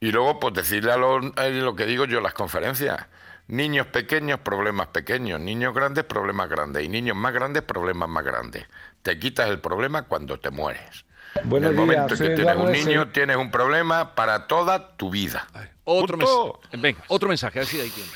Y 0.00 0.12
luego, 0.12 0.38
pues 0.38 0.52
decirle 0.52 0.92
a 0.92 0.98
los, 0.98 1.24
eh, 1.38 1.50
lo 1.52 1.74
que 1.74 1.86
digo 1.86 2.04
yo 2.04 2.18
en 2.18 2.24
las 2.24 2.34
conferencias. 2.34 3.06
Niños 3.50 3.86
pequeños, 3.88 4.40
problemas 4.40 4.86
pequeños. 4.88 5.40
Niños 5.40 5.74
grandes, 5.74 6.04
problemas 6.04 6.48
grandes. 6.48 6.84
Y 6.84 6.88
niños 6.88 7.16
más 7.16 7.32
grandes, 7.32 7.62
problemas 7.62 8.08
más 8.08 8.24
grandes. 8.24 8.64
Te 9.02 9.18
quitas 9.18 9.48
el 9.50 9.58
problema 9.60 10.02
cuando 10.02 10.38
te 10.38 10.50
mueres. 10.50 11.04
Buenos 11.44 11.70
en 11.70 11.74
el 11.74 11.80
momento 11.80 12.14
días, 12.14 12.20
en 12.20 12.26
que 12.26 12.26
soy 12.26 12.36
tienes 12.36 12.56
un 12.56 12.66
de 12.66 12.72
niño, 12.84 13.08
tienes 13.08 13.36
un 13.36 13.50
problema 13.50 14.14
para 14.14 14.46
toda 14.46 14.96
tu 14.96 15.10
vida. 15.10 15.46
Otro, 15.84 16.16
mes- 16.16 16.28
Venga, 16.80 17.02
otro 17.08 17.28
mensaje, 17.28 17.58
a 17.58 17.62
ver 17.62 17.66
si 17.68 17.80
hay 17.80 17.90
tiempo. 17.90 18.12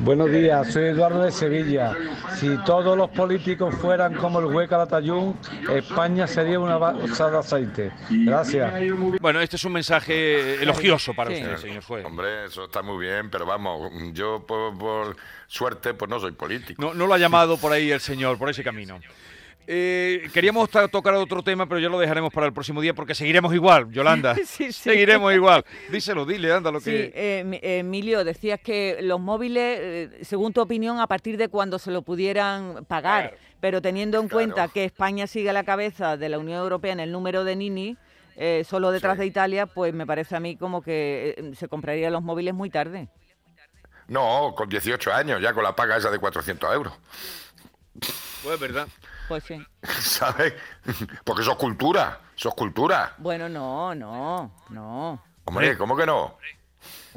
Buenos 0.00 0.30
días, 0.30 0.72
soy 0.72 0.84
Eduardo 0.84 1.22
de 1.22 1.32
Sevilla. 1.32 1.96
Si 2.36 2.56
todos 2.64 2.96
los 2.96 3.08
políticos 3.10 3.74
fueran 3.80 4.14
como 4.14 4.38
el 4.38 4.44
hueca 4.46 4.76
Latayún, 4.78 5.36
España 5.74 6.26
sería 6.26 6.60
una 6.60 6.76
bolsa 6.76 7.30
de 7.30 7.38
aceite. 7.38 7.92
Gracias. 8.10 8.72
Bueno, 9.20 9.40
este 9.40 9.56
es 9.56 9.64
un 9.64 9.72
mensaje 9.72 10.62
elogioso 10.62 11.14
para 11.14 11.30
Sí. 11.30 11.36
usted, 11.42 11.56
señor 11.56 11.82
juez. 11.82 12.04
Hombre, 12.04 12.44
eso 12.44 12.66
está 12.66 12.82
muy 12.82 13.04
bien, 13.06 13.28
pero 13.30 13.44
vamos, 13.46 13.90
yo 14.12 14.44
por, 14.46 14.76
por 14.78 15.16
suerte 15.46 15.94
pues 15.94 16.08
no 16.10 16.20
soy 16.20 16.32
político. 16.32 16.80
No, 16.80 16.94
no 16.94 17.06
lo 17.06 17.14
ha 17.14 17.18
llamado 17.18 17.56
por 17.56 17.72
ahí 17.72 17.90
el 17.90 18.00
señor, 18.00 18.38
por 18.38 18.50
ese 18.50 18.62
camino. 18.62 19.00
Eh, 19.70 20.30
queríamos 20.32 20.70
tocar 20.70 21.12
otro 21.12 21.42
tema, 21.42 21.66
pero 21.68 21.78
ya 21.78 21.90
lo 21.90 21.98
dejaremos 21.98 22.32
para 22.32 22.46
el 22.46 22.54
próximo 22.54 22.80
día 22.80 22.94
porque 22.94 23.14
seguiremos 23.14 23.52
igual, 23.54 23.90
Yolanda. 23.92 24.34
Sí, 24.46 24.72
sí. 24.72 24.72
Seguiremos 24.72 25.34
igual. 25.34 25.62
Díselo, 25.92 26.24
dile, 26.24 26.50
anda 26.54 26.70
lo 26.70 26.80
Sí, 26.80 26.90
que. 26.90 27.12
eh, 27.14 27.44
eh, 27.62 27.78
Emilio, 27.80 28.24
decías 28.24 28.58
que 28.60 28.96
los 29.02 29.20
móviles, 29.20 29.78
eh, 29.78 30.18
según 30.22 30.54
tu 30.54 30.62
opinión, 30.62 31.00
a 31.00 31.06
partir 31.06 31.36
de 31.36 31.48
cuando 31.48 31.78
se 31.78 31.90
lo 31.90 32.00
pudieran 32.00 32.86
pagar, 32.86 33.36
pero 33.60 33.82
teniendo 33.82 34.18
en 34.20 34.28
Claro. 34.28 34.36
cuenta 34.54 34.68
que 34.72 34.86
España 34.86 35.26
sigue 35.26 35.50
a 35.50 35.52
la 35.52 35.64
cabeza 35.64 36.16
de 36.16 36.30
la 36.30 36.38
Unión 36.38 36.58
Europea 36.60 36.92
en 36.94 37.00
el 37.00 37.12
número 37.12 37.44
de 37.44 37.54
Nini, 37.56 37.98
eh, 38.36 38.64
solo 38.66 38.90
detrás 38.90 39.16
Sí. 39.16 39.20
de 39.20 39.26
Italia, 39.26 39.66
pues 39.66 39.92
me 39.92 40.06
parece 40.06 40.34
a 40.34 40.40
mí 40.40 40.56
como 40.56 40.80
que 40.80 41.52
se 41.58 41.68
comprarían 41.68 42.14
los 42.14 42.22
móviles 42.22 42.54
muy 42.54 42.70
tarde. 42.70 43.08
No, 44.06 44.54
con 44.56 44.70
18 44.70 45.12
años, 45.12 45.42
ya 45.42 45.52
con 45.52 45.62
la 45.62 45.76
paga 45.76 45.98
esa 45.98 46.10
de 46.10 46.18
400 46.18 46.72
euros. 46.72 46.94
Pues 48.42 48.54
es 48.54 48.60
verdad. 48.60 48.88
Pues 49.28 49.44
sí. 49.44 49.64
¿Sabes? 49.82 50.54
Porque 51.24 51.42
eso 51.42 51.52
es 51.52 51.58
cultura, 51.58 52.20
eso 52.36 52.48
es 52.48 52.54
cultura. 52.54 53.14
Bueno, 53.18 53.48
no, 53.48 53.94
no, 53.94 54.50
no. 54.70 55.22
Hombre, 55.44 55.76
¿cómo 55.76 55.96
que 55.96 56.06
no? 56.06 56.36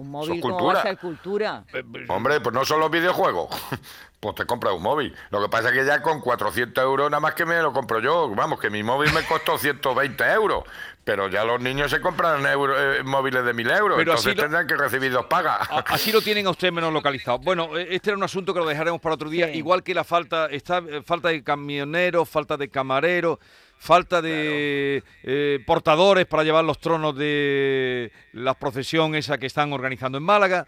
Un 0.01 0.09
móvil 0.11 0.31
es 0.33 0.37
va 0.37 0.41
cultura. 0.49 0.79
a 0.79 0.83
ser 0.83 0.97
cultura. 0.97 1.63
Hombre, 2.09 2.39
pues 2.41 2.53
no 2.53 2.65
son 2.65 2.79
los 2.79 2.89
videojuegos. 2.91 3.49
Pues 4.21 4.35
te 4.35 4.45
compras 4.45 4.75
un 4.75 4.83
móvil. 4.83 5.15
Lo 5.31 5.41
que 5.41 5.49
pasa 5.49 5.69
es 5.69 5.73
que 5.73 5.83
ya 5.83 5.99
con 6.03 6.21
400 6.21 6.83
euros 6.83 7.09
nada 7.09 7.19
más 7.19 7.33
que 7.33 7.43
me 7.43 7.59
lo 7.59 7.73
compro 7.73 7.99
yo. 7.99 8.29
Vamos, 8.35 8.59
que 8.59 8.69
mi 8.69 8.83
móvil 8.83 9.11
me 9.13 9.23
costó 9.23 9.57
120 9.57 10.23
euros. 10.33 10.63
Pero 11.03 11.27
ya 11.27 11.43
los 11.43 11.59
niños 11.59 11.89
se 11.89 11.99
compran 11.99 12.45
euro- 12.45 12.75
eh, 12.79 13.01
móviles 13.01 13.43
de 13.43 13.51
1000 13.55 13.71
euros. 13.71 13.97
Pero 13.97 14.13
así 14.13 14.29
entonces 14.29 14.35
lo- 14.37 14.43
tendrán 14.43 14.67
que 14.67 14.75
recibir 14.77 15.11
dos 15.11 15.25
pagas. 15.25 15.67
Así 15.87 16.11
lo 16.11 16.21
tienen 16.21 16.45
a 16.45 16.51
usted 16.51 16.71
menos 16.71 16.93
localizado. 16.93 17.39
Bueno, 17.39 17.75
eh, 17.75 17.87
este 17.95 18.11
era 18.11 18.17
un 18.17 18.21
asunto 18.23 18.53
que 18.53 18.59
lo 18.59 18.67
dejaremos 18.67 19.01
para 19.01 19.15
otro 19.15 19.27
día, 19.27 19.47
Sí. 19.47 19.57
igual 19.57 19.81
que 19.81 19.95
la 19.95 20.03
falta, 20.03 20.45
está 20.51 20.77
eh, 20.87 21.01
falta 21.03 21.29
de 21.29 21.43
camioneros, 21.43 22.29
falta 22.29 22.57
de 22.57 22.69
camareros, 22.69 23.39
falta 23.81 24.21
de 24.21 25.03
eh, 25.23 25.59
portadores 25.65 26.27
para 26.27 26.43
llevar 26.43 26.63
los 26.63 26.79
tronos 26.79 27.17
de 27.17 28.11
la 28.31 28.53
procesión 28.53 29.15
esa 29.15 29.39
que 29.39 29.47
están 29.47 29.73
organizando 29.73 30.19
en 30.19 30.23
Málaga. 30.23 30.67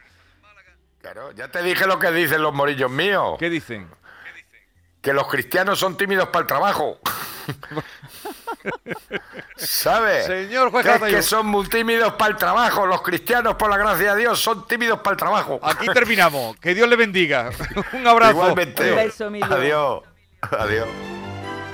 Claro, 1.00 1.32
ya 1.34 1.50
te 1.50 1.62
dije 1.62 1.86
lo 1.86 2.00
que 2.00 2.12
dicen 2.12 2.42
los 2.42 2.54
morillos 2.54 2.90
míos. 2.90 3.36
¿Qué 3.38 3.52
dicen? 3.52 3.88
Que 5.02 5.14
los 5.14 5.28
cristianos 5.28 5.78
son 5.78 5.96
tímidos 5.96 6.30
para 6.30 6.42
el 6.42 6.48
trabajo. 6.48 7.00
¿Sabes? 9.58 10.26
Señor 10.26 10.72
juez 10.72 10.86
Que 10.86 10.94
es 10.94 11.02
que 11.02 11.22
son 11.22 11.46
muy 11.46 11.68
tímidos 11.68 12.14
para 12.14 12.32
el 12.32 12.38
trabajo. 12.38 12.88
Los 12.88 13.02
cristianos, 13.02 13.56
por 13.56 13.70
la 13.70 13.78
gracia 13.78 14.16
de 14.16 14.22
Dios, 14.22 14.40
son 14.40 14.66
tímidos 14.66 15.02
para 15.02 15.12
el 15.12 15.18
trabajo. 15.18 15.60
Aquí 15.62 15.86
terminamos. 15.88 16.56
Que 16.58 16.74
Dios 16.74 16.88
le 16.88 16.96
bendiga. 16.96 17.52
Un 17.94 18.08
abrazo. 18.08 18.32
Igualmente. 18.32 18.90
Un 18.92 18.96
beso. 18.96 19.32
Adiós. 19.52 20.04
Adiós. 20.42 20.88